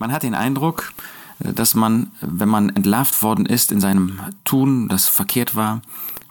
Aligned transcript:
Man 0.00 0.12
hat 0.12 0.22
den 0.22 0.34
Eindruck, 0.34 0.92
äh, 1.38 1.52
dass 1.52 1.76
man, 1.76 2.10
wenn 2.22 2.48
man 2.48 2.70
entlarvt 2.70 3.22
worden 3.22 3.46
ist 3.46 3.70
in 3.70 3.80
seinem 3.80 4.18
Tun, 4.44 4.88
das 4.88 5.06
verkehrt 5.06 5.54
war, 5.54 5.82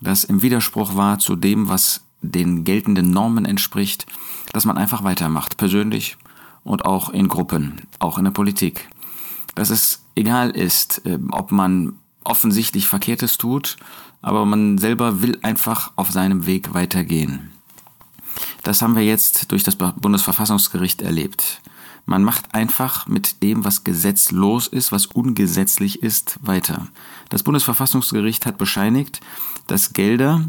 das 0.01 0.25
im 0.25 0.41
Widerspruch 0.41 0.95
war 0.95 1.19
zu 1.19 1.37
dem, 1.37 1.69
was 1.69 2.01
den 2.21 2.65
geltenden 2.65 3.11
Normen 3.11 3.45
entspricht, 3.45 4.05
dass 4.51 4.65
man 4.65 4.77
einfach 4.77 5.03
weitermacht, 5.03 5.55
persönlich 5.55 6.17
und 6.63 6.83
auch 6.85 7.09
in 7.11 7.27
Gruppen, 7.27 7.83
auch 7.99 8.17
in 8.17 8.25
der 8.25 8.31
Politik. 8.31 8.89
Dass 9.55 9.69
es 9.69 10.03
egal 10.15 10.49
ist, 10.49 11.05
äh, 11.05 11.19
ob 11.31 11.51
man 11.51 11.93
offensichtlich 12.23 12.87
Verkehrtes 12.87 13.37
tut, 13.37 13.77
aber 14.21 14.45
man 14.45 14.79
selber 14.79 15.21
will 15.21 15.37
einfach 15.43 15.91
auf 15.95 16.11
seinem 16.11 16.47
Weg 16.47 16.73
weitergehen. 16.73 17.51
Das 18.63 18.81
haben 18.81 18.95
wir 18.95 19.03
jetzt 19.03 19.51
durch 19.51 19.63
das 19.63 19.75
Bundesverfassungsgericht 19.75 21.01
erlebt. 21.01 21.61
Man 22.09 22.23
macht 22.23 22.55
einfach 22.55 23.05
mit 23.05 23.43
dem, 23.43 23.63
was 23.65 23.83
gesetzlos 23.83 24.65
ist, 24.65 24.91
was 24.91 25.05
ungesetzlich 25.05 26.01
ist, 26.01 26.39
weiter. 26.41 26.87
Das 27.29 27.43
Bundesverfassungsgericht 27.43 28.47
hat 28.47 28.57
bescheinigt, 28.57 29.21
dass 29.67 29.93
Gelder, 29.93 30.43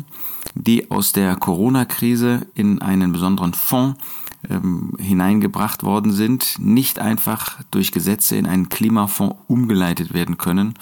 die 0.54 0.90
aus 0.90 1.12
der 1.12 1.36
Corona-Krise 1.36 2.46
in 2.54 2.80
einen 2.80 3.12
besonderen 3.12 3.52
Fonds 3.52 4.00
ähm, 4.48 4.94
hineingebracht 4.98 5.82
worden 5.82 6.12
sind, 6.12 6.58
nicht 6.58 6.98
einfach 6.98 7.58
durch 7.70 7.92
Gesetze 7.92 8.36
in 8.36 8.46
einen 8.46 8.70
Klimafonds 8.70 9.36
umgeleitet 9.46 10.14
werden 10.14 10.38
können, 10.38 10.72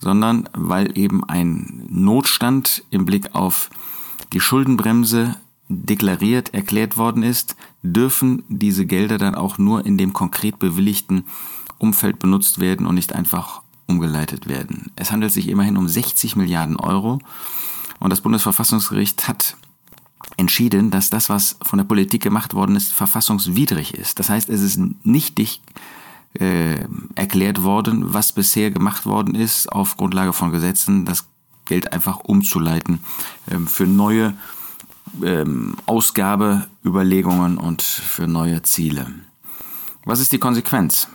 sondern 0.00 0.48
weil 0.54 0.96
eben 0.96 1.24
ein 1.24 1.84
Notstand 1.90 2.84
im 2.88 3.04
Blick 3.04 3.34
auf 3.34 3.68
die 4.32 4.40
Schuldenbremse 4.40 5.36
deklariert, 5.68 6.54
erklärt 6.54 6.96
worden 6.96 7.22
ist, 7.22 7.56
dürfen 7.82 8.44
diese 8.48 8.86
Gelder 8.86 9.18
dann 9.18 9.34
auch 9.34 9.58
nur 9.58 9.84
in 9.84 9.98
dem 9.98 10.12
konkret 10.12 10.58
bewilligten 10.58 11.24
Umfeld 11.78 12.18
benutzt 12.18 12.60
werden 12.60 12.86
und 12.86 12.94
nicht 12.94 13.14
einfach 13.14 13.62
umgeleitet 13.86 14.48
werden. 14.48 14.90
Es 14.96 15.12
handelt 15.12 15.32
sich 15.32 15.48
immerhin 15.48 15.76
um 15.76 15.88
60 15.88 16.36
Milliarden 16.36 16.76
Euro 16.76 17.20
und 18.00 18.10
das 18.10 18.20
Bundesverfassungsgericht 18.20 19.28
hat 19.28 19.56
entschieden, 20.36 20.90
dass 20.90 21.10
das, 21.10 21.28
was 21.28 21.56
von 21.62 21.78
der 21.78 21.84
Politik 21.84 22.22
gemacht 22.22 22.54
worden 22.54 22.76
ist, 22.76 22.92
verfassungswidrig 22.92 23.94
ist. 23.94 24.18
Das 24.18 24.28
heißt, 24.28 24.48
es 24.48 24.60
ist 24.60 24.80
nichtig 25.04 25.60
äh, 26.34 26.84
erklärt 27.14 27.62
worden, 27.62 28.12
was 28.12 28.32
bisher 28.32 28.70
gemacht 28.70 29.06
worden 29.06 29.34
ist, 29.34 29.70
auf 29.70 29.96
Grundlage 29.96 30.32
von 30.32 30.52
Gesetzen, 30.52 31.04
das 31.04 31.26
Geld 31.64 31.92
einfach 31.92 32.20
umzuleiten 32.20 33.00
äh, 33.46 33.58
für 33.66 33.86
neue 33.86 34.34
ähm, 35.24 35.76
Ausgabeüberlegungen 35.86 37.58
und 37.58 37.82
für 37.82 38.26
neue 38.26 38.62
Ziele. 38.62 39.06
Was 40.04 40.20
ist 40.20 40.32
die 40.32 40.38
Konsequenz? 40.38 41.08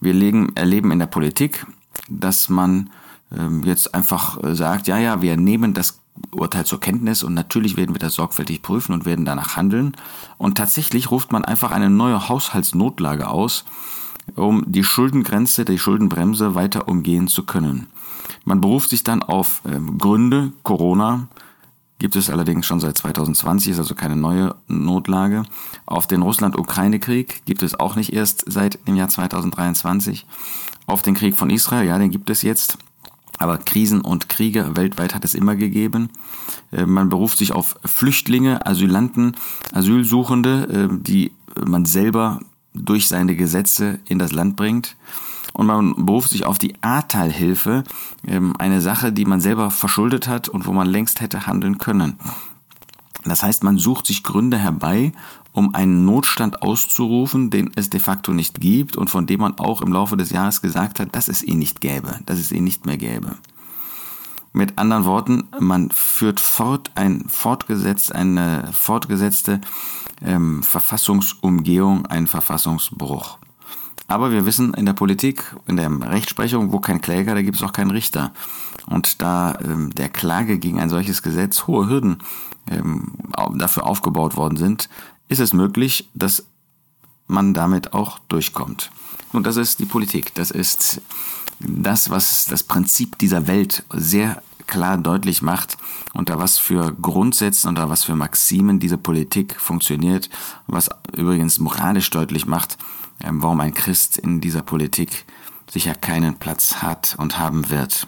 Wir 0.00 0.14
legen, 0.14 0.52
erleben 0.54 0.92
in 0.92 1.00
der 1.00 1.06
Politik, 1.06 1.66
dass 2.08 2.48
man 2.48 2.90
ähm, 3.36 3.62
jetzt 3.64 3.94
einfach 3.94 4.42
äh, 4.42 4.54
sagt, 4.54 4.86
ja, 4.86 4.98
ja, 4.98 5.20
wir 5.22 5.36
nehmen 5.36 5.74
das 5.74 6.00
Urteil 6.30 6.66
zur 6.66 6.80
Kenntnis 6.80 7.22
und 7.22 7.34
natürlich 7.34 7.76
werden 7.76 7.94
wir 7.94 8.00
das 8.00 8.14
sorgfältig 8.14 8.62
prüfen 8.62 8.92
und 8.92 9.04
werden 9.04 9.24
danach 9.24 9.56
handeln. 9.56 9.96
Und 10.36 10.56
tatsächlich 10.56 11.10
ruft 11.10 11.32
man 11.32 11.44
einfach 11.44 11.70
eine 11.70 11.90
neue 11.90 12.28
Haushaltsnotlage 12.28 13.28
aus, 13.28 13.64
um 14.34 14.64
die 14.66 14.84
Schuldengrenze, 14.84 15.64
die 15.64 15.78
Schuldenbremse 15.78 16.54
weiter 16.54 16.88
umgehen 16.88 17.28
zu 17.28 17.44
können. 17.44 17.88
Man 18.44 18.60
beruft 18.60 18.90
sich 18.90 19.04
dann 19.04 19.22
auf 19.22 19.62
ähm, 19.66 19.98
Gründe, 19.98 20.52
Corona, 20.62 21.28
gibt 21.98 22.16
es 22.16 22.30
allerdings 22.30 22.66
schon 22.66 22.80
seit 22.80 22.96
2020, 22.96 23.72
ist 23.72 23.78
also 23.78 23.94
keine 23.94 24.16
neue 24.16 24.54
Notlage. 24.68 25.44
Auf 25.86 26.06
den 26.06 26.22
Russland-Ukraine-Krieg 26.22 27.42
gibt 27.44 27.62
es 27.62 27.78
auch 27.78 27.96
nicht 27.96 28.12
erst 28.12 28.44
seit 28.46 28.86
dem 28.86 28.96
Jahr 28.96 29.08
2023. 29.08 30.26
Auf 30.86 31.02
den 31.02 31.14
Krieg 31.14 31.36
von 31.36 31.50
Israel, 31.50 31.86
ja, 31.86 31.98
den 31.98 32.10
gibt 32.10 32.30
es 32.30 32.42
jetzt. 32.42 32.78
Aber 33.38 33.58
Krisen 33.58 34.00
und 34.00 34.28
Kriege 34.28 34.76
weltweit 34.76 35.14
hat 35.14 35.24
es 35.24 35.34
immer 35.34 35.54
gegeben. 35.54 36.10
Äh, 36.72 36.86
man 36.86 37.08
beruft 37.08 37.38
sich 37.38 37.52
auf 37.52 37.76
Flüchtlinge, 37.84 38.66
Asylanten, 38.66 39.36
Asylsuchende, 39.72 40.88
äh, 40.90 41.02
die 41.02 41.32
man 41.64 41.84
selber 41.84 42.40
durch 42.74 43.08
seine 43.08 43.36
Gesetze 43.36 43.98
in 44.06 44.18
das 44.18 44.32
Land 44.32 44.56
bringt 44.56 44.96
und 45.52 45.66
man 45.66 46.06
beruft 46.06 46.30
sich 46.30 46.44
auf 46.44 46.58
die 46.58 46.74
Ahrtal-Hilfe, 46.82 47.84
ähm, 48.26 48.54
eine 48.58 48.80
Sache, 48.80 49.12
die 49.12 49.24
man 49.24 49.40
selber 49.40 49.70
verschuldet 49.70 50.28
hat 50.28 50.48
und 50.48 50.66
wo 50.66 50.72
man 50.72 50.86
längst 50.86 51.20
hätte 51.20 51.46
handeln 51.46 51.78
können. 51.78 52.18
Das 53.24 53.42
heißt, 53.42 53.64
man 53.64 53.78
sucht 53.78 54.06
sich 54.06 54.22
Gründe 54.22 54.58
herbei, 54.58 55.12
um 55.52 55.74
einen 55.74 56.04
Notstand 56.04 56.62
auszurufen, 56.62 57.50
den 57.50 57.72
es 57.74 57.90
de 57.90 58.00
facto 58.00 58.32
nicht 58.32 58.60
gibt 58.60 58.96
und 58.96 59.10
von 59.10 59.26
dem 59.26 59.40
man 59.40 59.58
auch 59.58 59.82
im 59.82 59.92
Laufe 59.92 60.16
des 60.16 60.30
Jahres 60.30 60.62
gesagt 60.62 61.00
hat, 61.00 61.14
dass 61.16 61.28
es 61.28 61.42
ihn 61.42 61.58
nicht 61.58 61.80
gäbe, 61.80 62.20
dass 62.26 62.38
es 62.38 62.52
ihn 62.52 62.64
nicht 62.64 62.86
mehr 62.86 62.96
gäbe. 62.96 63.36
Mit 64.52 64.78
anderen 64.78 65.04
Worten, 65.04 65.48
man 65.58 65.90
führt 65.90 66.40
fort 66.40 66.90
ein 66.94 67.24
fortgesetzt, 67.28 68.14
eine 68.14 68.68
fortgesetzte 68.72 69.60
ähm, 70.24 70.62
Verfassungsumgehung, 70.62 72.06
einen 72.06 72.26
Verfassungsbruch. 72.26 73.38
Aber 74.08 74.32
wir 74.32 74.46
wissen, 74.46 74.72
in 74.72 74.86
der 74.86 74.94
Politik, 74.94 75.54
in 75.66 75.76
der 75.76 75.90
Rechtsprechung, 75.90 76.72
wo 76.72 76.80
kein 76.80 77.02
Kläger, 77.02 77.34
da 77.34 77.42
gibt 77.42 77.58
es 77.58 77.62
auch 77.62 77.74
keinen 77.74 77.90
Richter. 77.90 78.32
Und 78.86 79.20
da 79.20 79.58
ähm, 79.62 79.94
der 79.94 80.08
Klage 80.08 80.58
gegen 80.58 80.80
ein 80.80 80.88
solches 80.88 81.22
Gesetz 81.22 81.66
hohe 81.66 81.88
Hürden 81.88 82.22
ähm, 82.70 83.12
dafür 83.54 83.86
aufgebaut 83.86 84.34
worden 84.36 84.56
sind, 84.56 84.88
ist 85.28 85.40
es 85.40 85.52
möglich, 85.52 86.08
dass 86.14 86.46
man 87.26 87.52
damit 87.52 87.92
auch 87.92 88.18
durchkommt. 88.30 88.90
Und 89.32 89.46
das 89.46 89.58
ist 89.58 89.78
die 89.78 89.84
Politik. 89.84 90.34
Das 90.34 90.50
ist 90.50 91.02
das, 91.60 92.08
was 92.08 92.46
das 92.46 92.62
Prinzip 92.62 93.18
dieser 93.18 93.46
Welt 93.46 93.84
sehr 93.92 94.42
klar 94.66 94.96
deutlich 94.96 95.42
macht, 95.42 95.76
unter 96.14 96.38
was 96.38 96.58
für 96.58 96.94
Grundsätzen, 96.94 97.68
unter 97.68 97.90
was 97.90 98.04
für 98.04 98.14
Maximen 98.14 98.78
diese 98.78 98.96
Politik 98.96 99.56
funktioniert, 99.58 100.30
was 100.66 100.88
übrigens 101.14 101.58
moralisch 101.58 102.08
deutlich 102.10 102.46
macht, 102.46 102.78
warum 103.20 103.60
ein 103.60 103.74
Christ 103.74 104.18
in 104.18 104.40
dieser 104.40 104.62
Politik 104.62 105.24
sicher 105.70 105.94
keinen 105.94 106.36
Platz 106.36 106.76
hat 106.76 107.16
und 107.18 107.38
haben 107.38 107.70
wird. 107.70 108.06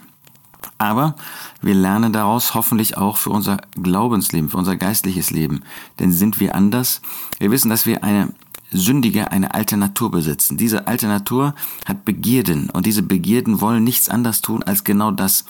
Aber 0.77 1.15
wir 1.61 1.75
lernen 1.75 2.13
daraus 2.13 2.53
hoffentlich 2.53 2.97
auch 2.97 3.17
für 3.17 3.29
unser 3.29 3.57
Glaubensleben, 3.81 4.49
für 4.49 4.57
unser 4.57 4.77
geistliches 4.77 5.31
Leben. 5.31 5.61
Denn 5.99 6.11
sind 6.11 6.39
wir 6.39 6.55
anders? 6.55 7.01
Wir 7.39 7.51
wissen, 7.51 7.69
dass 7.69 7.85
wir 7.85 8.03
eine 8.03 8.33
sündige, 8.71 9.31
eine 9.31 9.53
alte 9.53 9.77
Natur 9.77 10.11
besitzen. 10.11 10.57
Diese 10.57 10.87
alte 10.87 11.07
Natur 11.07 11.55
hat 11.85 12.05
Begierden 12.05 12.69
und 12.69 12.85
diese 12.85 13.03
Begierden 13.03 13.61
wollen 13.61 13.83
nichts 13.83 14.09
anderes 14.09 14.41
tun, 14.41 14.63
als 14.63 14.83
genau 14.83 15.11
das, 15.11 15.45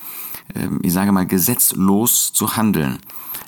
ähm, 0.56 0.80
ich 0.82 0.92
sage 0.92 1.12
mal, 1.12 1.28
gesetzlos 1.28 2.34
zu 2.34 2.58
handeln. 2.58 3.00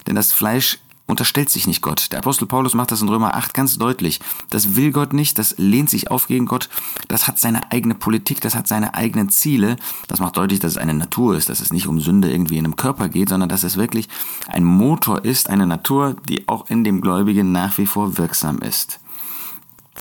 Denn 0.08 0.16
das 0.16 0.32
Fleisch 0.32 0.80
unterstellt 1.06 1.50
sich 1.50 1.68
nicht 1.68 1.82
Gott. 1.82 2.12
Der 2.12 2.20
Apostel 2.20 2.46
Paulus 2.46 2.74
macht 2.74 2.92
das 2.92 3.02
in 3.02 3.10
Römer 3.10 3.36
8 3.36 3.54
ganz 3.54 3.78
deutlich. 3.78 4.20
Das 4.50 4.76
will 4.76 4.92
Gott 4.92 5.14
nicht, 5.14 5.38
das 5.38 5.56
lehnt 5.58 5.90
sich 5.90 6.10
auf 6.10 6.28
gegen 6.28 6.46
Gott, 6.46 6.70
das 7.08 7.28
hat 7.28 7.40
seine 7.40 7.72
eigene 7.72 7.96
Politik, 7.96 8.42
das 8.42 8.56
hat 8.56 8.68
seine 8.68 8.94
eigenen 8.94 9.30
Ziele. 9.30 9.76
Das 10.08 10.20
macht 10.20 10.38
deutlich, 10.38 10.60
dass 10.60 10.74
es 10.74 10.78
eine 10.78 10.94
Natur 10.94 11.36
ist, 11.36 11.50
dass 11.50 11.60
es 11.60 11.74
nicht 11.74 11.88
um 11.88 12.00
Sünde 12.00 12.32
irgendwie 12.32 12.58
in 12.58 12.66
einem 12.66 12.76
Körper 12.76 13.10
geht, 13.10 13.30
sondern 13.30 13.50
dass 13.50 13.64
es 13.64 13.78
wirklich 13.78 14.08
ein 14.48 14.64
Motor 14.64 15.26
ist, 15.26 15.50
eine 15.50 15.68
Natur, 15.68 16.16
die 16.30 16.48
auch 16.48 16.70
in 16.70 16.84
dem 16.84 17.02
Gläubigen 17.02 17.52
nach 17.52 17.78
wie 17.78 17.86
vor 17.86 18.18
wirksam 18.18 18.60
ist. 18.60 19.00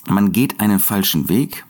Man 0.09 0.33
geht 0.33 0.61
einen 0.61 0.79
falschen 0.79 1.29
Weg, 1.29 1.65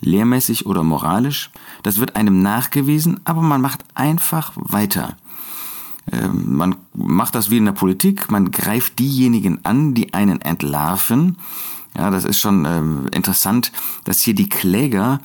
lehrmäßig 0.00 0.66
oder 0.66 0.82
moralisch, 0.82 1.50
das 1.82 1.98
wird 1.98 2.16
einem 2.16 2.42
nachgewiesen, 2.42 3.20
aber 3.24 3.42
man 3.42 3.60
macht 3.60 3.84
einfach 3.94 4.52
weiter. 4.56 5.16
Ähm, 6.12 6.56
man 6.56 6.76
macht 6.94 7.34
das 7.34 7.50
wie 7.50 7.58
in 7.58 7.64
der 7.64 7.72
Politik, 7.72 8.30
man 8.30 8.50
greift 8.50 8.98
diejenigen 8.98 9.64
an, 9.64 9.94
die 9.94 10.14
einen 10.14 10.40
entlarven. 10.40 11.36
Ja, 11.96 12.10
das 12.10 12.24
ist 12.24 12.40
schon 12.40 12.64
ähm, 12.64 13.06
interessant, 13.12 13.70
dass 14.04 14.20
hier 14.20 14.34
die 14.34 14.48
Kläger 14.48 15.20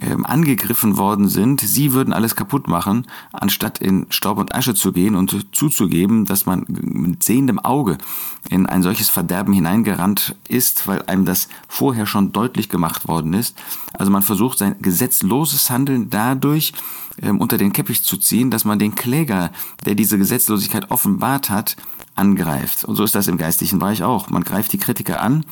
ähm, 0.00 0.24
angegriffen 0.26 0.96
worden 0.96 1.28
sind. 1.28 1.60
Sie 1.60 1.92
würden 1.92 2.12
alles 2.12 2.34
kaputt 2.34 2.66
machen, 2.66 3.06
anstatt 3.32 3.78
in 3.78 4.06
Staub 4.08 4.38
und 4.38 4.54
Asche 4.54 4.74
zu 4.74 4.92
gehen 4.92 5.14
und 5.14 5.46
zuzugeben, 5.54 6.24
dass 6.24 6.46
man 6.46 6.64
mit 6.68 7.22
sehendem 7.22 7.58
Auge 7.58 7.98
in 8.50 8.66
ein 8.66 8.82
solches 8.82 9.08
Verderben 9.08 9.52
hineingerannt 9.52 10.34
ist, 10.48 10.88
weil 10.88 11.02
einem 11.02 11.24
das 11.24 11.48
vorher 11.68 12.06
schon 12.06 12.32
deutlich 12.32 12.68
gemacht 12.68 13.06
worden 13.06 13.34
ist. 13.34 13.56
Also 13.92 14.10
man 14.10 14.22
versucht 14.22 14.58
sein 14.58 14.76
gesetzloses 14.80 15.70
Handeln 15.70 16.10
dadurch 16.10 16.72
ähm, 17.22 17.40
unter 17.40 17.58
den 17.58 17.72
Käppich 17.72 18.02
zu 18.02 18.16
ziehen, 18.16 18.50
dass 18.50 18.64
man 18.64 18.78
den 18.78 18.94
Kläger, 18.94 19.52
der 19.84 19.94
diese 19.94 20.18
Gesetzlosigkeit 20.18 20.90
offenbart 20.90 21.50
hat, 21.50 21.76
angreift. 22.16 22.84
Und 22.84 22.96
so 22.96 23.04
ist 23.04 23.14
das 23.14 23.28
im 23.28 23.38
geistlichen 23.38 23.78
Bereich 23.78 24.02
auch. 24.02 24.30
Man 24.30 24.44
greift 24.44 24.72
die 24.72 24.78
Kritiker 24.78 25.20
an, 25.20 25.44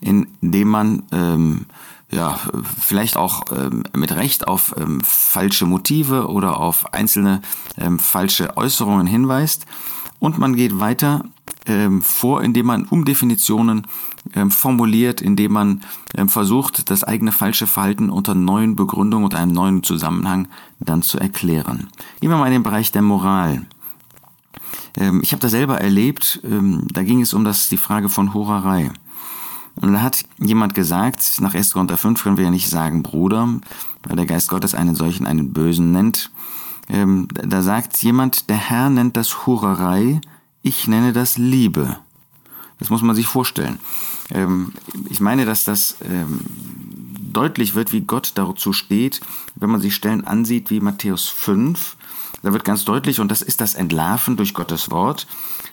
indem 0.00 0.68
man 0.68 1.02
ähm, 1.12 1.66
ja 2.10 2.38
vielleicht 2.80 3.16
auch 3.16 3.44
ähm, 3.56 3.84
mit 3.94 4.12
Recht 4.12 4.48
auf 4.48 4.74
ähm, 4.78 5.00
falsche 5.02 5.66
Motive 5.66 6.28
oder 6.28 6.58
auf 6.58 6.92
einzelne 6.92 7.42
ähm, 7.78 7.98
falsche 7.98 8.56
Äußerungen 8.56 9.06
hinweist. 9.06 9.66
Und 10.18 10.38
man 10.38 10.54
geht 10.54 10.80
weiter 10.80 11.24
ähm, 11.66 12.02
vor, 12.02 12.42
indem 12.42 12.66
man 12.66 12.84
Umdefinitionen 12.84 13.86
ähm, 14.34 14.50
formuliert, 14.50 15.20
indem 15.20 15.52
man 15.52 15.80
ähm, 16.14 16.28
versucht, 16.28 16.90
das 16.90 17.04
eigene 17.04 17.32
falsche 17.32 17.66
Verhalten 17.66 18.10
unter 18.10 18.34
neuen 18.34 18.76
Begründungen 18.76 19.24
und 19.24 19.34
einem 19.34 19.52
neuen 19.52 19.82
Zusammenhang 19.82 20.48
dann 20.78 21.02
zu 21.02 21.18
erklären. 21.18 21.88
Gehen 22.20 22.30
wir 22.30 22.36
mal 22.36 22.46
in 22.46 22.52
den 22.52 22.62
Bereich 22.62 22.92
der 22.92 23.02
Moral. 23.02 23.66
Ähm, 24.96 25.20
ich 25.22 25.32
habe 25.32 25.40
das 25.40 25.52
selber 25.52 25.80
erlebt, 25.80 26.40
ähm, 26.44 26.86
da 26.92 27.02
ging 27.02 27.20
es 27.20 27.32
um 27.32 27.44
das, 27.44 27.68
die 27.68 27.76
Frage 27.76 28.08
von 28.08 28.34
Hurerei. 28.34 28.90
Und 29.76 29.92
da 29.92 30.02
hat 30.02 30.24
jemand 30.38 30.74
gesagt, 30.74 31.40
nach 31.40 31.54
1. 31.54 31.72
Korinther 31.72 31.96
5 31.96 32.22
können 32.22 32.36
wir 32.36 32.44
ja 32.44 32.50
nicht 32.50 32.68
sagen 32.68 33.02
Bruder, 33.02 33.48
weil 34.02 34.16
der 34.16 34.26
Geist 34.26 34.48
Gottes 34.48 34.74
einen 34.74 34.94
solchen 34.94 35.26
einen 35.26 35.52
Bösen 35.52 35.92
nennt. 35.92 36.30
Ähm, 36.88 37.28
da 37.32 37.62
sagt 37.62 38.02
jemand, 38.02 38.50
der 38.50 38.56
Herr 38.56 38.90
nennt 38.90 39.16
das 39.16 39.46
Hurerei, 39.46 40.20
ich 40.62 40.88
nenne 40.88 41.12
das 41.12 41.38
Liebe. 41.38 41.96
Das 42.78 42.90
muss 42.90 43.02
man 43.02 43.14
sich 43.14 43.26
vorstellen. 43.26 43.78
Ähm, 44.30 44.72
ich 45.08 45.20
meine, 45.20 45.44
dass 45.44 45.64
das 45.64 45.96
ähm, 46.02 46.40
deutlich 47.32 47.74
wird, 47.74 47.92
wie 47.92 48.00
Gott 48.00 48.32
dazu 48.34 48.72
steht, 48.72 49.20
wenn 49.54 49.70
man 49.70 49.80
sich 49.80 49.94
Stellen 49.94 50.26
ansieht 50.26 50.70
wie 50.70 50.80
Matthäus 50.80 51.28
5. 51.28 51.96
Da 52.42 52.52
wird 52.52 52.64
ganz 52.64 52.84
deutlich, 52.84 53.20
und 53.20 53.30
das 53.30 53.42
ist 53.42 53.60
das 53.60 53.74
Entlarven 53.74 54.36
durch 54.36 54.54
Gottes 54.54 54.90
Wort, 54.90 55.26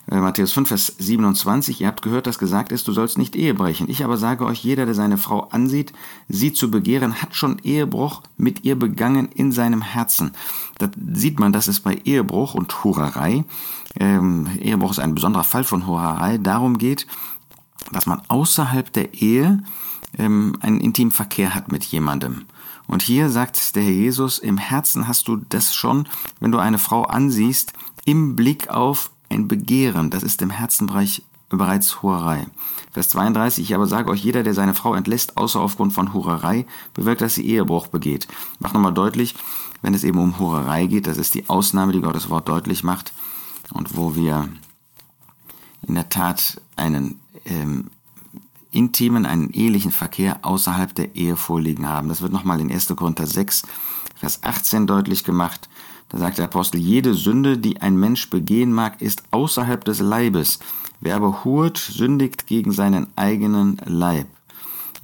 äh, 0.10 0.20
Matthäus 0.20 0.52
5, 0.52 0.68
Vers 0.68 0.94
27, 0.98 1.82
ihr 1.82 1.88
habt 1.88 2.02
gehört, 2.02 2.28
dass 2.28 2.40
gesagt 2.40 2.72
ist, 2.72 2.88
du 2.88 2.92
sollst 2.92 3.18
nicht 3.18 3.36
Ehe 3.36 3.54
brechen. 3.54 3.90
Ich 3.90 4.04
aber 4.04 4.18
sage 4.18 4.46
euch, 4.46 4.64
jeder, 4.64 4.86
der 4.86 4.96
seine 4.96 5.18
Frau 5.18 5.48
ansieht, 5.50 5.94
sie 6.28 6.54
zu 6.54 6.70
begehren, 6.70 7.22
hat 7.22 7.36
schon 7.36 7.60
Ehebruch 7.64 8.22
mit 8.38 8.64
ihr 8.66 8.78
begangen 8.78 9.30
in 9.30 9.52
seinem 9.52 9.82
Herzen. 9.82 10.32
Da 10.78 10.90
sieht 11.14 11.40
man, 11.40 11.54
dass 11.54 11.68
es 11.68 11.80
bei 11.80 12.02
Ehebruch 12.04 12.54
und 12.54 12.84
Hurerei, 12.84 13.46
ähm, 14.00 14.48
Ehebruch 14.60 14.92
ist 14.92 15.00
ein 15.00 15.16
besonderer 15.16 15.46
Fall 15.46 15.64
von 15.64 15.88
Hurerei, 15.88 16.38
darum 16.38 16.78
geht, 16.78 17.08
dass 17.92 18.06
man 18.06 18.22
außerhalb 18.28 18.92
der 18.92 19.14
Ehe 19.14 19.64
ähm, 20.18 20.56
einen 20.60 20.80
intimen 20.80 21.12
Verkehr 21.12 21.56
hat 21.56 21.72
mit 21.72 21.86
jemandem. 21.86 22.46
Und 22.88 23.02
hier 23.02 23.30
sagt 23.30 23.76
der 23.76 23.84
Herr 23.84 23.92
Jesus, 23.92 24.40
im 24.40 24.58
Herzen 24.58 25.08
hast 25.08 25.28
du 25.28 25.38
das 25.38 25.76
schon, 25.76 26.08
wenn 26.40 26.52
du 26.52 26.58
eine 26.58 26.78
Frau 26.78 27.04
ansiehst, 27.04 27.74
im 28.06 28.36
Blick 28.36 28.70
auf 28.70 29.12
ein 29.30 29.48
Begehren, 29.48 30.10
das 30.10 30.24
ist 30.24 30.42
im 30.42 30.50
Herzenbereich 30.50 31.24
bereits 31.50 32.02
Hurerei. 32.02 32.48
Vers 32.92 33.10
32, 33.10 33.64
ich 33.64 33.76
aber 33.76 33.88
sage 33.88 34.10
euch, 34.10 34.24
jeder, 34.24 34.44
der 34.44 34.54
seine 34.54 34.74
Frau 34.74 34.96
entlässt, 34.96 35.38
außer 35.38 35.60
aufgrund 35.60 35.94
von 35.94 36.14
Hurerei, 36.14 36.66
bewirkt, 36.94 37.22
dass 37.22 37.36
sie 37.36 37.46
Ehebruch 37.46 37.88
begeht. 37.88 38.28
Mach 38.60 38.74
nochmal 38.74 38.94
deutlich, 38.94 39.36
wenn 39.82 39.94
es 39.94 40.04
eben 40.04 40.20
um 40.20 40.40
Hurerei 40.40 40.88
geht, 40.88 41.08
das 41.08 41.18
ist 41.18 41.36
die 41.36 41.50
Ausnahme, 41.50 41.92
die 41.92 42.02
Gottes 42.02 42.30
Wort 42.30 42.50
deutlich 42.50 42.84
macht 42.84 43.14
und 43.74 43.96
wo 43.96 44.16
wir 44.16 44.50
in 45.88 45.96
der 45.96 46.10
Tat 46.10 46.62
einen 46.76 47.20
ähm, 47.46 47.90
intimen, 48.72 49.26
einen 49.26 49.50
ehelichen 49.50 49.92
Verkehr 49.92 50.40
außerhalb 50.44 50.94
der 50.94 51.16
Ehe 51.16 51.36
vorliegen 51.36 51.88
haben. 51.88 52.10
Das 52.10 52.22
wird 52.22 52.34
nochmal 52.34 52.60
in 52.60 52.72
1. 52.72 52.88
Korinther 52.96 53.28
6, 53.28 53.64
Vers 54.16 54.44
18 54.44 54.88
deutlich 54.88 55.24
gemacht. 55.24 55.70
Da 56.10 56.18
sagt 56.18 56.38
der 56.38 56.46
Apostel, 56.46 56.80
jede 56.80 57.14
Sünde, 57.14 57.58
die 57.58 57.82
ein 57.82 57.98
Mensch 57.98 58.30
begehen 58.30 58.72
mag, 58.72 59.02
ist 59.02 59.24
außerhalb 59.32 59.84
des 59.84 60.00
Leibes. 60.00 60.60
Wer 61.00 61.16
aber 61.16 61.44
hurt, 61.44 61.78
sündigt 61.78 62.48
gegen 62.48 62.72
seinen 62.72 63.08
eigenen 63.16 63.80
Leib. 63.86 64.28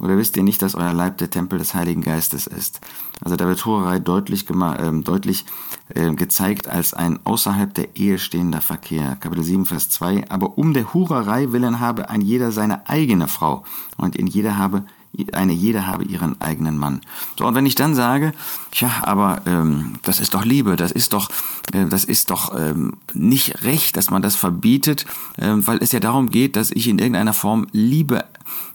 Oder 0.04 0.18
wisst 0.18 0.36
ihr 0.36 0.42
nicht, 0.42 0.60
dass 0.60 0.74
euer 0.74 0.92
Leib 0.92 1.16
der 1.16 1.30
Tempel 1.30 1.58
des 1.58 1.74
Heiligen 1.74 2.02
Geistes 2.02 2.46
ist? 2.46 2.80
Also 3.24 3.36
da 3.36 3.46
wird 3.46 3.64
Hurerei 3.64 3.98
deutlich, 3.98 4.44
äh, 4.50 4.92
deutlich 5.00 5.46
äh, 5.94 6.12
gezeigt 6.12 6.68
als 6.68 6.92
ein 6.92 7.20
außerhalb 7.24 7.72
der 7.72 7.96
Ehe 7.96 8.18
stehender 8.18 8.60
Verkehr. 8.60 9.16
Kapitel 9.18 9.42
7, 9.42 9.64
Vers 9.64 9.88
2. 9.88 10.28
Aber 10.28 10.58
um 10.58 10.74
der 10.74 10.92
Hurerei 10.92 11.52
willen 11.52 11.80
habe 11.80 12.10
ein 12.10 12.20
jeder 12.20 12.52
seine 12.52 12.86
eigene 12.86 13.28
Frau 13.28 13.64
und 13.96 14.14
in 14.14 14.26
jeder 14.26 14.58
habe 14.58 14.84
eine 15.32 15.52
jede 15.52 15.86
habe 15.86 16.04
ihren 16.04 16.40
eigenen 16.40 16.78
Mann. 16.78 17.00
So, 17.38 17.46
und 17.46 17.54
wenn 17.54 17.66
ich 17.66 17.74
dann 17.74 17.94
sage, 17.94 18.32
ja, 18.74 18.90
aber 19.02 19.42
ähm, 19.46 19.94
das 20.02 20.20
ist 20.20 20.34
doch 20.34 20.44
Liebe, 20.44 20.76
das 20.76 20.92
ist 20.92 21.12
doch, 21.12 21.30
äh, 21.72 21.86
das 21.86 22.04
ist 22.04 22.30
doch 22.30 22.58
ähm, 22.58 22.94
nicht 23.12 23.64
recht, 23.64 23.96
dass 23.96 24.10
man 24.10 24.22
das 24.22 24.36
verbietet, 24.36 25.06
äh, 25.36 25.50
weil 25.54 25.78
es 25.78 25.92
ja 25.92 26.00
darum 26.00 26.30
geht, 26.30 26.56
dass 26.56 26.70
ich 26.70 26.88
in 26.88 26.98
irgendeiner 26.98 27.34
Form 27.34 27.66
Liebe 27.72 28.24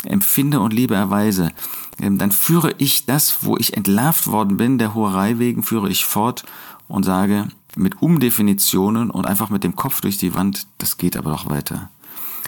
empfinde 0.03 0.59
und 0.59 0.73
Liebe 0.73 0.95
erweise. 0.95 1.51
Ähm, 1.99 2.17
dann 2.17 2.31
führe 2.31 2.73
ich 2.77 3.05
das, 3.05 3.39
wo 3.41 3.57
ich 3.57 3.75
entlarvt 3.75 4.27
worden 4.27 4.57
bin, 4.57 4.77
der 4.77 4.93
Hoherei 4.93 5.39
wegen, 5.39 5.63
führe 5.63 5.89
ich 5.89 6.05
fort 6.05 6.45
und 6.87 7.03
sage 7.03 7.47
mit 7.75 8.01
Umdefinitionen 8.01 9.09
und 9.09 9.27
einfach 9.27 9.49
mit 9.49 9.63
dem 9.63 9.75
Kopf 9.75 10.01
durch 10.01 10.17
die 10.17 10.33
Wand, 10.33 10.67
das 10.77 10.97
geht 10.97 11.17
aber 11.17 11.31
doch 11.31 11.49
weiter. 11.49 11.89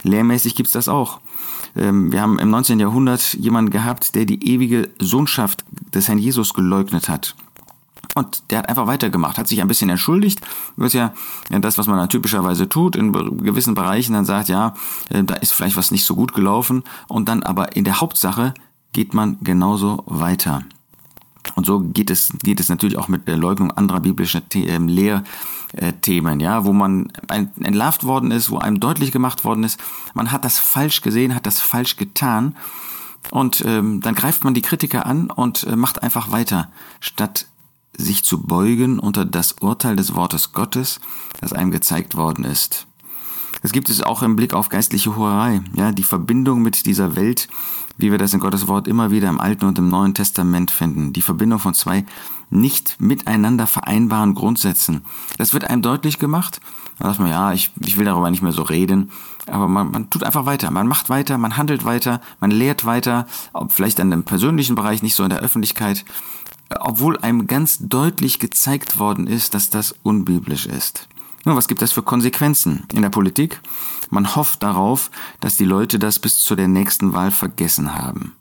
Lehrmäßig 0.04 0.56
gibt's 0.56 0.72
das 0.72 0.88
auch. 0.88 1.20
Ähm, 1.76 2.12
wir 2.12 2.22
haben 2.22 2.40
im 2.40 2.50
19. 2.50 2.80
Jahrhundert 2.80 3.34
jemanden 3.34 3.72
gehabt, 3.72 4.16
der 4.16 4.26
die 4.26 4.52
ewige 4.52 4.90
Sohnschaft 5.00 5.64
des 5.94 6.08
Herrn 6.08 6.18
Jesus 6.18 6.54
geleugnet 6.54 7.10
hat. 7.10 7.36
Und 8.16 8.44
der 8.50 8.60
hat 8.60 8.70
einfach 8.70 8.88
weitergemacht, 8.88 9.38
hat 9.38 9.48
sich 9.48 9.62
ein 9.62 9.68
bisschen 9.68 9.90
entschuldigt. 9.90 10.42
Das 10.76 10.88
ist 10.88 10.94
ja 10.94 11.14
das, 11.50 11.78
was 11.78 11.88
man 11.88 11.98
dann 11.98 12.10
typischerweise 12.10 12.68
tut 12.68 12.96
in 12.96 13.14
gewissen 13.14 13.74
Bereichen. 13.74 14.14
Dann 14.14 14.26
sagt, 14.26 14.50
ja, 14.50 14.74
äh, 15.10 15.24
da 15.24 15.36
ist 15.36 15.54
vielleicht 15.54 15.78
was 15.78 15.92
nicht 15.92 16.06
so 16.06 16.16
gut 16.16 16.34
gelaufen. 16.34 16.84
Und 17.08 17.30
dann 17.30 17.44
aber 17.44 17.76
in 17.76 17.86
der 17.86 18.02
Hauptsache 18.02 18.54
geht 18.92 19.14
man 19.14 19.38
genauso 19.42 20.04
weiter. 20.08 20.64
Und 21.56 21.66
so 21.66 21.80
geht 21.80 22.10
es, 22.10 22.34
geht 22.44 22.60
es 22.60 22.70
natürlich 22.70 22.98
auch 22.98 23.08
mit 23.08 23.28
der 23.28 23.38
Leugnung 23.38 23.72
anderer 23.72 24.00
biblischer 24.00 24.48
ähm, 25.74 25.92
Lehrthemen, 26.02 26.40
ja, 26.40 26.66
wo 26.66 26.74
man 26.74 27.12
entlarvt 27.30 28.04
worden 28.04 28.32
ist, 28.32 28.50
wo 28.50 28.58
einem 28.58 28.80
deutlich 28.80 29.12
gemacht 29.12 29.44
worden 29.44 29.64
ist, 29.64 29.80
man 30.14 30.32
hat 30.32 30.46
das 30.46 30.60
falsch 30.60 31.02
gesehen, 31.02 31.36
hat 31.36 31.46
das 31.46 31.60
falsch 31.60 31.98
getan. 31.98 32.56
Und 33.30 33.64
ähm, 33.66 34.02
dann 34.02 34.16
greift 34.16 34.44
man 34.44 34.54
die 34.54 34.64
Kritiker 34.64 35.06
an 35.06 35.30
und 35.30 35.64
äh, 35.64 35.76
macht 35.76 36.02
einfach 36.02 36.32
weiter, 36.32 36.72
statt 37.00 37.46
sich 37.96 38.24
zu 38.24 38.42
beugen 38.42 39.00
unter 39.00 39.26
das 39.26 39.54
Urteil 39.54 39.96
des 39.96 40.16
Wortes 40.16 40.54
Gottes, 40.54 41.00
das 41.40 41.54
einem 41.54 41.72
gezeigt 41.72 42.16
worden 42.16 42.46
ist. 42.46 42.88
Das 43.62 43.74
gibt 43.74 43.90
es 43.90 44.02
auch 44.02 44.24
im 44.24 44.36
Blick 44.36 44.56
auf 44.56 44.70
geistliche 44.70 45.16
Hurerei, 45.16 45.62
ja, 45.76 45.92
die 45.92 46.04
Verbindung 46.04 46.64
mit 46.64 46.86
dieser 46.88 47.16
Welt, 47.16 47.48
wie 47.98 48.12
wir 48.12 48.18
das 48.18 48.34
in 48.34 48.40
Gottes 48.40 48.68
Wort 48.68 48.88
immer 48.88 49.12
wieder 49.12 49.30
im 49.30 49.40
Alten 49.40 49.66
und 49.66 49.78
im 49.78 49.90
Neuen 49.90 50.14
Testament 50.14 50.72
finden. 50.72 51.14
Die 51.14 51.22
Verbindung 51.22 51.60
von 51.60 51.74
zwei 51.74 52.06
nicht 52.50 52.98
miteinander 53.00 53.66
vereinbaren 53.66 54.36
Grundsätzen. 54.36 55.04
Das 55.38 55.54
wird 55.54 55.70
einem 55.70 55.82
deutlich 55.82 56.20
gemacht. 56.20 56.60
Da 57.00 57.08
sagt 57.08 57.20
man, 57.20 57.30
ja, 57.30 57.54
ich, 57.54 57.72
ich 57.80 57.98
will 57.98 58.06
darüber 58.06 58.30
nicht 58.30 58.44
mehr 58.44 58.52
so 58.52 58.62
reden. 58.62 59.12
Aber 59.48 59.68
man, 59.68 59.92
man 59.92 60.10
tut 60.10 60.24
einfach 60.24 60.46
weiter. 60.46 60.70
Man 60.70 60.88
macht 60.88 61.10
weiter, 61.10 61.38
man 61.38 61.58
handelt 61.58 61.86
weiter, 61.86 62.22
man 62.40 62.52
lehrt 62.52 62.86
weiter, 62.86 63.26
ob 63.54 63.72
vielleicht 63.72 64.00
an 64.00 64.12
dem 64.12 64.24
persönlichen 64.24 64.76
Bereich, 64.76 65.02
nicht 65.02 65.16
so 65.16 65.24
in 65.24 65.30
der 65.30 65.40
Öffentlichkeit, 65.40 66.06
obwohl 66.80 67.18
einem 67.18 67.48
ganz 67.48 67.80
deutlich 67.80 68.40
gezeigt 68.40 69.00
worden 69.00 69.28
ist, 69.28 69.54
dass 69.54 69.70
das 69.70 69.96
unbiblisch 70.04 70.66
ist. 70.66 71.08
Nun, 71.44 71.56
was 71.56 71.68
gibt 71.68 71.82
das 71.82 71.92
für 71.92 72.04
Konsequenzen 72.04 72.84
in 72.94 73.02
der 73.02 73.10
Politik? 73.10 73.62
Man 74.10 74.36
hofft 74.36 74.62
darauf, 74.62 75.10
dass 75.40 75.58
die 75.58 75.66
Leute 75.66 75.98
das 75.98 76.20
bis 76.20 76.40
zu 76.40 76.56
der 76.56 76.68
nächsten 76.68 77.14
Wahl 77.14 77.32
vergessen 77.32 77.96
haben. 77.96 78.34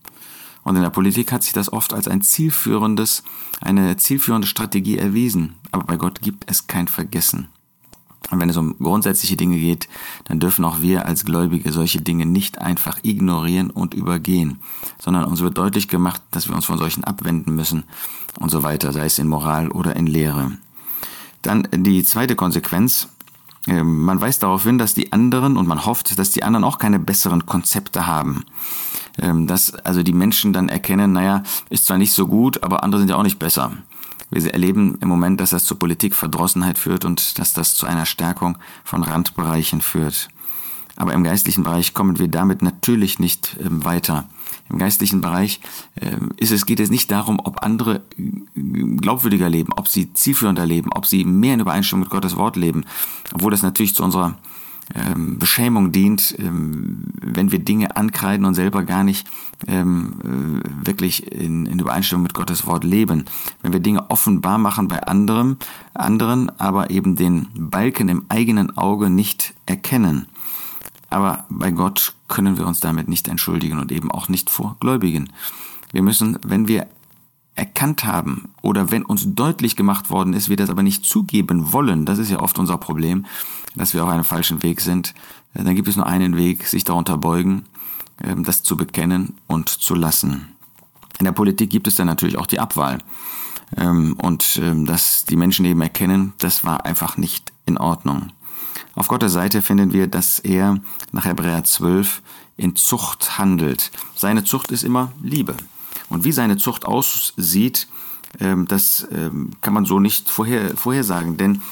Und 0.62 0.76
in 0.76 0.82
der 0.82 0.90
Politik 0.90 1.32
hat 1.32 1.42
sich 1.42 1.54
das 1.54 1.72
oft 1.72 1.94
als 1.94 2.08
ein 2.08 2.20
zielführendes, 2.20 3.22
eine 3.60 3.96
zielführende 3.96 4.46
Strategie 4.46 4.98
erwiesen. 4.98 5.54
Aber 5.72 5.84
bei 5.84 5.96
Gott 5.96 6.20
gibt 6.20 6.50
es 6.50 6.66
kein 6.66 6.88
Vergessen. 6.88 7.48
Und 8.30 8.38
wenn 8.38 8.50
es 8.50 8.56
um 8.58 8.76
grundsätzliche 8.78 9.36
Dinge 9.36 9.58
geht, 9.58 9.88
dann 10.24 10.38
dürfen 10.38 10.64
auch 10.64 10.82
wir 10.82 11.06
als 11.06 11.24
Gläubige 11.24 11.72
solche 11.72 12.02
Dinge 12.02 12.26
nicht 12.26 12.58
einfach 12.58 12.98
ignorieren 13.02 13.70
und 13.70 13.94
übergehen, 13.94 14.60
sondern 15.00 15.24
uns 15.24 15.40
wird 15.40 15.56
deutlich 15.56 15.88
gemacht, 15.88 16.20
dass 16.30 16.48
wir 16.48 16.54
uns 16.54 16.66
von 16.66 16.78
solchen 16.78 17.02
abwenden 17.02 17.54
müssen 17.54 17.84
und 18.38 18.50
so 18.50 18.62
weiter, 18.62 18.92
sei 18.92 19.06
es 19.06 19.18
in 19.18 19.26
Moral 19.26 19.70
oder 19.70 19.96
in 19.96 20.06
Lehre. 20.06 20.52
Dann 21.42 21.68
die 21.72 22.04
zweite 22.04 22.36
Konsequenz. 22.36 23.08
Ähm, 23.66 24.02
man 24.02 24.20
weist 24.20 24.42
darauf 24.42 24.62
hin, 24.62 24.78
dass 24.78 24.94
die 24.94 25.12
anderen 25.12 25.56
und 25.56 25.66
man 25.68 25.84
hofft, 25.84 26.18
dass 26.18 26.30
die 26.30 26.42
anderen 26.42 26.64
auch 26.64 26.78
keine 26.78 26.98
besseren 26.98 27.46
Konzepte 27.46 28.06
haben. 28.06 28.44
Ähm, 29.18 29.46
dass 29.46 29.74
also 29.74 30.02
die 30.02 30.12
Menschen 30.12 30.52
dann 30.52 30.68
erkennen, 30.68 31.12
naja, 31.12 31.42
ist 31.68 31.86
zwar 31.86 31.98
nicht 31.98 32.12
so 32.12 32.26
gut, 32.26 32.62
aber 32.62 32.82
andere 32.82 33.00
sind 33.00 33.10
ja 33.10 33.16
auch 33.16 33.22
nicht 33.22 33.38
besser. 33.38 33.72
Wir 34.30 34.52
erleben 34.52 34.96
im 35.00 35.08
Moment, 35.08 35.40
dass 35.40 35.50
das 35.50 35.64
zur 35.64 35.78
Politikverdrossenheit 35.78 36.78
führt 36.78 37.04
und 37.04 37.38
dass 37.38 37.52
das 37.52 37.74
zu 37.74 37.86
einer 37.86 38.06
Stärkung 38.06 38.56
von 38.84 39.02
Randbereichen 39.02 39.80
führt. 39.80 40.28
Aber 41.00 41.14
im 41.14 41.24
geistlichen 41.24 41.64
Bereich 41.64 41.94
kommen 41.94 42.18
wir 42.18 42.28
damit 42.28 42.60
natürlich 42.60 43.18
nicht 43.18 43.56
ähm, 43.58 43.82
weiter. 43.86 44.28
Im 44.68 44.76
geistlichen 44.76 45.22
Bereich 45.22 45.60
äh, 45.94 46.10
ist 46.36 46.50
es, 46.52 46.66
geht 46.66 46.78
es 46.78 46.90
nicht 46.90 47.10
darum, 47.10 47.40
ob 47.42 47.62
andere 47.64 48.02
äh, 48.18 48.70
glaubwürdiger 48.98 49.48
leben, 49.48 49.72
ob 49.72 49.88
sie 49.88 50.12
zielführender 50.12 50.66
leben, 50.66 50.92
ob 50.92 51.06
sie 51.06 51.24
mehr 51.24 51.54
in 51.54 51.60
Übereinstimmung 51.60 52.02
mit 52.02 52.10
Gottes 52.10 52.36
Wort 52.36 52.56
leben, 52.56 52.84
obwohl 53.32 53.50
das 53.50 53.62
natürlich 53.62 53.94
zu 53.94 54.04
unserer 54.04 54.36
ähm, 54.94 55.38
Beschämung 55.38 55.90
dient, 55.90 56.36
ähm, 56.38 57.04
wenn 57.14 57.50
wir 57.50 57.60
Dinge 57.60 57.96
ankreiden 57.96 58.44
und 58.44 58.54
selber 58.54 58.82
gar 58.82 59.02
nicht 59.02 59.26
ähm, 59.68 60.12
äh, 60.22 60.86
wirklich 60.86 61.32
in, 61.32 61.64
in 61.64 61.78
Übereinstimmung 61.78 62.24
mit 62.24 62.34
Gottes 62.34 62.66
Wort 62.66 62.84
leben. 62.84 63.24
Wenn 63.62 63.72
wir 63.72 63.80
Dinge 63.80 64.10
offenbar 64.10 64.58
machen 64.58 64.88
bei 64.88 65.02
anderem, 65.02 65.56
anderen, 65.94 66.50
aber 66.60 66.90
eben 66.90 67.16
den 67.16 67.48
Balken 67.54 68.10
im 68.10 68.26
eigenen 68.28 68.76
Auge 68.76 69.08
nicht 69.08 69.54
erkennen. 69.64 70.26
Aber 71.10 71.44
bei 71.48 71.72
Gott 71.72 72.14
können 72.28 72.56
wir 72.56 72.66
uns 72.66 72.80
damit 72.80 73.08
nicht 73.08 73.28
entschuldigen 73.28 73.78
und 73.78 73.92
eben 73.92 74.10
auch 74.10 74.28
nicht 74.28 74.48
vor 74.48 74.76
Gläubigen. 74.80 75.32
Wir 75.92 76.02
müssen, 76.02 76.38
wenn 76.42 76.68
wir 76.68 76.86
erkannt 77.56 78.04
haben 78.04 78.50
oder 78.62 78.90
wenn 78.90 79.04
uns 79.04 79.34
deutlich 79.34 79.76
gemacht 79.76 80.08
worden 80.08 80.32
ist, 80.32 80.48
wir 80.48 80.56
das 80.56 80.70
aber 80.70 80.82
nicht 80.82 81.04
zugeben 81.04 81.72
wollen, 81.72 82.06
das 82.06 82.18
ist 82.18 82.30
ja 82.30 82.40
oft 82.40 82.58
unser 82.58 82.78
Problem, 82.78 83.26
dass 83.74 83.92
wir 83.92 84.04
auf 84.04 84.08
einem 84.08 84.24
falschen 84.24 84.62
Weg 84.62 84.80
sind, 84.80 85.14
äh, 85.54 85.64
dann 85.64 85.74
gibt 85.74 85.88
es 85.88 85.96
nur 85.96 86.06
einen 86.06 86.36
Weg, 86.36 86.66
sich 86.66 86.84
darunter 86.84 87.18
beugen, 87.18 87.66
ähm, 88.22 88.44
das 88.44 88.62
zu 88.62 88.76
bekennen 88.76 89.34
und 89.46 89.68
zu 89.68 89.94
lassen. 89.94 90.48
In 91.18 91.24
der 91.24 91.32
Politik 91.32 91.70
gibt 91.70 91.86
es 91.86 91.96
dann 91.96 92.06
natürlich 92.06 92.38
auch 92.38 92.46
die 92.46 92.60
Abwahl. 92.60 92.98
Ähm, 93.76 94.16
und 94.22 94.58
ähm, 94.62 94.86
dass 94.86 95.24
die 95.24 95.36
Menschen 95.36 95.64
eben 95.64 95.80
erkennen, 95.80 96.32
das 96.38 96.64
war 96.64 96.86
einfach 96.86 97.16
nicht 97.16 97.52
in 97.66 97.78
Ordnung. 97.78 98.32
Auf 98.94 99.08
Gottes 99.08 99.32
Seite 99.32 99.62
finden 99.62 99.92
wir, 99.92 100.06
dass 100.06 100.38
er 100.38 100.80
nach 101.12 101.24
Hebräer 101.24 101.64
12 101.64 102.22
in 102.56 102.76
Zucht 102.76 103.38
handelt. 103.38 103.90
Seine 104.14 104.44
Zucht 104.44 104.70
ist 104.70 104.84
immer 104.84 105.12
Liebe. 105.22 105.56
Und 106.08 106.24
wie 106.24 106.32
seine 106.32 106.56
Zucht 106.56 106.84
aussieht, 106.84 107.88
ähm, 108.38 108.66
das 108.68 109.06
ähm, 109.12 109.50
kann 109.60 109.74
man 109.74 109.84
so 109.84 109.98
nicht 109.98 110.28
vorher, 110.28 110.76
vorhersagen. 110.76 111.36
Denn 111.36 111.62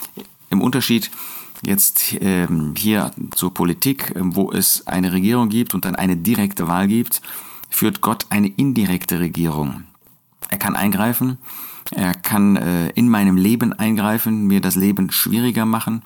im 0.50 0.60
Unterschied 0.60 1.10
jetzt 1.62 2.14
ähm, 2.20 2.74
hier 2.76 3.10
zur 3.34 3.52
Politik, 3.52 4.12
wo 4.16 4.52
es 4.52 4.86
eine 4.86 5.12
Regierung 5.12 5.48
gibt 5.48 5.74
und 5.74 5.84
dann 5.84 5.96
eine 5.96 6.16
direkte 6.16 6.68
Wahl 6.68 6.88
gibt, 6.88 7.20
führt 7.68 8.00
Gott 8.00 8.26
eine 8.30 8.48
indirekte 8.48 9.20
Regierung. 9.20 9.84
Er 10.48 10.58
kann 10.58 10.76
eingreifen, 10.76 11.38
er 11.90 12.14
kann 12.14 12.56
äh, 12.56 12.88
in 12.90 13.08
meinem 13.08 13.36
Leben 13.36 13.72
eingreifen, 13.72 14.46
mir 14.46 14.60
das 14.60 14.76
Leben 14.76 15.10
schwieriger 15.10 15.66
machen. 15.66 16.02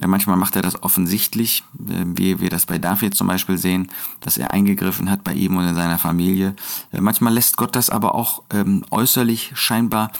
Ja, 0.00 0.08
manchmal 0.08 0.36
macht 0.36 0.56
er 0.56 0.62
das 0.62 0.82
offensichtlich, 0.82 1.62
äh, 1.78 2.04
wie 2.06 2.40
wir 2.40 2.48
das 2.48 2.66
bei 2.66 2.78
David 2.78 3.14
zum 3.14 3.26
Beispiel 3.26 3.58
sehen, 3.58 3.88
dass 4.20 4.38
er 4.38 4.52
eingegriffen 4.52 5.10
hat 5.10 5.24
bei 5.24 5.34
ihm 5.34 5.56
und 5.56 5.66
in 5.66 5.74
seiner 5.74 5.98
Familie. 5.98 6.56
Äh, 6.92 7.00
manchmal 7.00 7.34
lässt 7.34 7.56
Gott 7.58 7.76
das 7.76 7.90
aber 7.90 8.14
auch 8.14 8.42
ähm, 8.50 8.84
äußerlich 8.90 9.52
scheinbar 9.54 10.10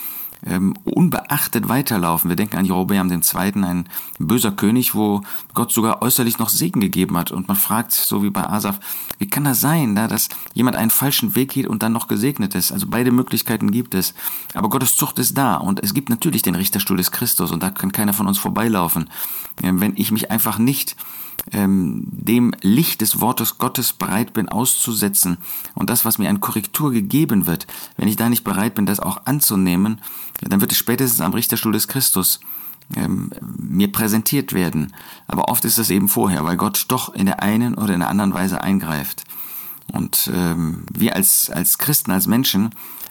ähm, 0.45 0.73
unbeachtet 0.83 1.69
weiterlaufen. 1.69 2.29
Wir 2.29 2.35
denken 2.35 2.57
an 2.57 2.65
Jerobeam 2.65 3.11
II., 3.11 3.63
ein 3.63 3.89
böser 4.19 4.51
König, 4.51 4.95
wo 4.95 5.21
Gott 5.53 5.71
sogar 5.71 6.01
äußerlich 6.01 6.39
noch 6.39 6.49
Segen 6.49 6.81
gegeben 6.81 7.17
hat. 7.17 7.31
Und 7.31 7.47
man 7.47 7.57
fragt, 7.57 7.91
so 7.91 8.23
wie 8.23 8.29
bei 8.29 8.47
Asaf, 8.47 8.79
wie 9.19 9.29
kann 9.29 9.43
das 9.43 9.59
sein, 9.59 9.95
da, 9.95 10.07
dass 10.07 10.29
jemand 10.53 10.77
einen 10.77 10.89
falschen 10.89 11.35
Weg 11.35 11.51
geht 11.51 11.67
und 11.67 11.83
dann 11.83 11.93
noch 11.93 12.07
gesegnet 12.07 12.55
ist? 12.55 12.71
Also 12.71 12.87
beide 12.89 13.11
Möglichkeiten 13.11 13.71
gibt 13.71 13.93
es. 13.93 14.13
Aber 14.53 14.69
Gottes 14.69 14.95
Zucht 14.95 15.19
ist 15.19 15.37
da 15.37 15.55
und 15.55 15.83
es 15.83 15.93
gibt 15.93 16.09
natürlich 16.09 16.41
den 16.41 16.55
Richterstuhl 16.55 16.97
des 16.97 17.11
Christus 17.11 17.51
und 17.51 17.61
da 17.61 17.69
kann 17.69 17.91
keiner 17.91 18.13
von 18.13 18.27
uns 18.27 18.37
vorbeilaufen. 18.37 19.09
Ähm, 19.63 19.79
wenn 19.79 19.93
ich 19.95 20.11
mich 20.11 20.31
einfach 20.31 20.57
nicht 20.57 20.95
ähm, 21.51 22.03
dem 22.11 22.53
Licht 22.61 23.01
des 23.01 23.19
Wortes 23.19 23.57
Gottes 23.57 23.93
bereit 23.93 24.33
bin 24.33 24.49
auszusetzen 24.49 25.37
und 25.73 25.89
das, 25.89 26.05
was 26.05 26.17
mir 26.17 26.29
an 26.29 26.39
Korrektur 26.39 26.91
gegeben 26.91 27.47
wird, 27.47 27.67
wenn 27.97 28.07
ich 28.07 28.15
da 28.15 28.29
nicht 28.29 28.43
bereit 28.43 28.75
bin, 28.75 28.85
das 28.85 28.99
auch 28.99 29.25
anzunehmen, 29.25 30.01
dann 30.41 30.61
wird 30.61 30.71
es 30.71 30.77
spätestens 30.77 31.21
am 31.21 31.33
Richterstuhl 31.33 31.71
des 31.71 31.87
Christus 31.87 32.39
ähm, 32.95 33.31
mir 33.57 33.91
präsentiert 33.91 34.53
werden. 34.53 34.93
Aber 35.27 35.49
oft 35.49 35.65
ist 35.65 35.77
das 35.77 35.89
eben 35.89 36.09
vorher, 36.09 36.43
weil 36.43 36.57
Gott 36.57 36.85
doch 36.89 37.13
in 37.13 37.25
der 37.25 37.41
einen 37.41 37.75
oder 37.75 37.93
in 37.93 37.99
der 38.01 38.09
anderen 38.09 38.33
Weise 38.33 38.61
eingreift. 38.61 39.23
Und 39.91 40.29
ähm, 40.33 40.85
wir 40.93 41.15
als, 41.15 41.49
als 41.49 41.77
Christen, 41.77 42.11
als 42.11 42.27
Menschen, 42.27 42.69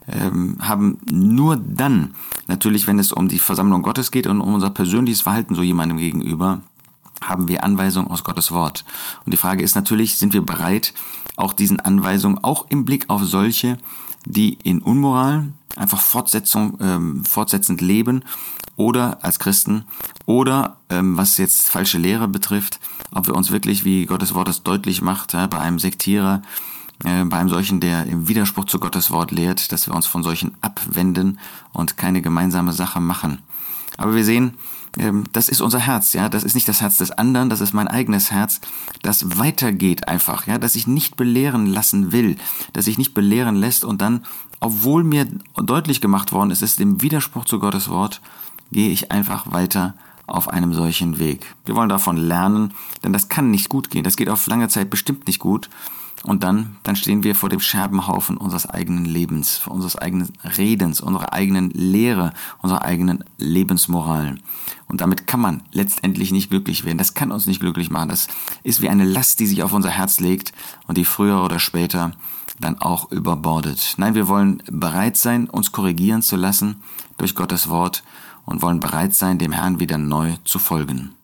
ähm, 0.08 0.56
haben 0.60 0.98
nur 1.10 1.56
dann, 1.56 2.14
natürlich 2.46 2.86
wenn 2.86 2.98
es 2.98 3.12
um 3.12 3.28
die 3.28 3.38
Versammlung 3.38 3.82
Gottes 3.82 4.10
geht 4.10 4.26
und 4.26 4.40
um 4.40 4.54
unser 4.54 4.70
persönliches 4.70 5.20
Verhalten 5.20 5.54
so 5.54 5.62
jemandem 5.62 5.98
gegenüber, 5.98 6.62
haben 7.20 7.48
wir 7.48 7.64
Anweisungen 7.64 8.10
aus 8.10 8.24
Gottes 8.24 8.50
Wort. 8.50 8.84
Und 9.24 9.32
die 9.32 9.38
Frage 9.38 9.62
ist 9.62 9.74
natürlich, 9.74 10.18
sind 10.18 10.32
wir 10.32 10.44
bereit, 10.44 10.94
auch 11.36 11.52
diesen 11.52 11.80
Anweisungen, 11.80 12.42
auch 12.42 12.66
im 12.68 12.84
Blick 12.84 13.08
auf 13.08 13.24
solche, 13.24 13.78
die 14.26 14.54
in 14.62 14.80
Unmoral 14.80 15.52
einfach 15.76 16.00
Fortsetzung, 16.00 16.78
ähm, 16.80 17.24
fortsetzend 17.24 17.80
leben 17.80 18.24
oder 18.76 19.24
als 19.24 19.38
Christen 19.38 19.84
oder 20.26 20.78
ähm, 20.88 21.16
was 21.16 21.38
jetzt 21.38 21.68
falsche 21.68 21.98
Lehre 21.98 22.28
betrifft, 22.28 22.80
ob 23.12 23.26
wir 23.26 23.34
uns 23.34 23.50
wirklich, 23.50 23.84
wie 23.84 24.06
Gottes 24.06 24.34
Wort 24.34 24.48
es 24.48 24.62
deutlich 24.62 25.02
macht, 25.02 25.32
ja, 25.32 25.46
bei 25.46 25.58
einem 25.58 25.78
Sektierer, 25.78 26.42
äh, 27.04 27.24
bei 27.24 27.38
einem 27.38 27.48
solchen, 27.48 27.80
der 27.80 28.06
im 28.06 28.28
Widerspruch 28.28 28.64
zu 28.64 28.78
Gottes 28.78 29.10
Wort 29.10 29.30
lehrt, 29.30 29.72
dass 29.72 29.86
wir 29.86 29.94
uns 29.94 30.06
von 30.06 30.22
solchen 30.22 30.54
abwenden 30.60 31.38
und 31.72 31.96
keine 31.96 32.22
gemeinsame 32.22 32.72
Sache 32.72 33.00
machen. 33.00 33.42
Aber 34.00 34.14
wir 34.14 34.24
sehen, 34.24 34.54
ähm, 34.98 35.24
das 35.32 35.50
ist 35.50 35.60
unser 35.60 35.78
Herz, 35.78 36.14
ja, 36.14 36.30
das 36.30 36.42
ist 36.42 36.54
nicht 36.54 36.66
das 36.66 36.80
Herz 36.80 36.96
des 36.96 37.10
anderen, 37.10 37.50
das 37.50 37.60
ist 37.60 37.74
mein 37.74 37.86
eigenes 37.86 38.30
Herz, 38.30 38.60
das 39.02 39.38
weitergeht 39.38 40.08
einfach, 40.08 40.46
ja, 40.46 40.56
dass 40.56 40.74
ich 40.74 40.86
nicht 40.86 41.18
belehren 41.18 41.66
lassen 41.66 42.10
will, 42.10 42.36
dass 42.72 42.86
ich 42.86 42.96
nicht 42.96 43.12
belehren 43.12 43.56
lässt 43.56 43.84
und 43.84 44.00
dann, 44.00 44.24
obwohl 44.58 45.04
mir 45.04 45.28
deutlich 45.54 46.00
gemacht 46.00 46.32
worden 46.32 46.50
ist, 46.50 46.62
es 46.62 46.72
ist 46.72 46.80
im 46.80 47.02
Widerspruch 47.02 47.44
zu 47.44 47.58
Gottes 47.58 47.90
Wort, 47.90 48.22
gehe 48.72 48.88
ich 48.88 49.12
einfach 49.12 49.52
weiter 49.52 49.94
auf 50.26 50.48
einem 50.48 50.72
solchen 50.72 51.18
Weg. 51.18 51.54
Wir 51.66 51.76
wollen 51.76 51.90
davon 51.90 52.16
lernen, 52.16 52.72
denn 53.04 53.12
das 53.12 53.28
kann 53.28 53.50
nicht 53.50 53.68
gut 53.68 53.90
gehen, 53.90 54.02
das 54.02 54.16
geht 54.16 54.30
auf 54.30 54.46
lange 54.46 54.68
Zeit 54.68 54.88
bestimmt 54.88 55.26
nicht 55.26 55.40
gut. 55.40 55.68
Und 56.24 56.42
dann, 56.42 56.76
dann 56.82 56.96
stehen 56.96 57.24
wir 57.24 57.34
vor 57.34 57.48
dem 57.48 57.60
Scherbenhaufen 57.60 58.36
unseres 58.36 58.68
eigenen 58.68 59.06
Lebens, 59.06 59.66
unseres 59.66 59.96
eigenen 59.96 60.28
Redens, 60.44 61.00
unserer 61.00 61.32
eigenen 61.32 61.70
Lehre, 61.70 62.34
unserer 62.58 62.82
eigenen 62.82 63.24
Lebensmoral. 63.38 64.36
Und 64.86 65.00
damit 65.00 65.26
kann 65.26 65.40
man 65.40 65.62
letztendlich 65.72 66.30
nicht 66.30 66.50
glücklich 66.50 66.84
werden. 66.84 66.98
Das 66.98 67.14
kann 67.14 67.32
uns 67.32 67.46
nicht 67.46 67.60
glücklich 67.60 67.90
machen. 67.90 68.10
Das 68.10 68.28
ist 68.62 68.82
wie 68.82 68.90
eine 68.90 69.04
Last, 69.04 69.40
die 69.40 69.46
sich 69.46 69.62
auf 69.62 69.72
unser 69.72 69.90
Herz 69.90 70.20
legt 70.20 70.52
und 70.86 70.98
die 70.98 71.06
früher 71.06 71.42
oder 71.42 71.58
später 71.58 72.12
dann 72.58 72.78
auch 72.78 73.10
überbordet. 73.10 73.94
Nein, 73.96 74.14
wir 74.14 74.28
wollen 74.28 74.62
bereit 74.70 75.16
sein, 75.16 75.48
uns 75.48 75.72
korrigieren 75.72 76.20
zu 76.20 76.36
lassen 76.36 76.82
durch 77.16 77.34
Gottes 77.34 77.70
Wort 77.70 78.02
und 78.44 78.60
wollen 78.60 78.80
bereit 78.80 79.14
sein, 79.14 79.38
dem 79.38 79.52
Herrn 79.52 79.80
wieder 79.80 79.96
neu 79.96 80.34
zu 80.44 80.58
folgen. 80.58 81.14